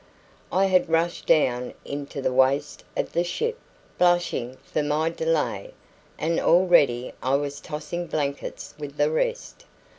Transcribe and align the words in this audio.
I 0.51 0.65
had 0.65 0.89
rushed 0.89 1.27
down 1.27 1.75
into 1.85 2.23
the 2.23 2.33
waist 2.33 2.83
of 2.97 3.11
the 3.11 3.23
ship 3.23 3.59
blushing 3.99 4.57
for 4.63 4.81
my 4.81 5.11
delay 5.11 5.75
and 6.17 6.39
already 6.39 7.13
I 7.21 7.35
was 7.35 7.61
tossing 7.61 8.07
blankets 8.07 8.73
with 8.79 8.97
the 8.97 9.11
rest. 9.11 9.63